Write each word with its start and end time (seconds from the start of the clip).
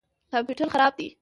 کمپیوټر 0.31 0.67
خراب 0.73 0.93
دی 0.99 1.07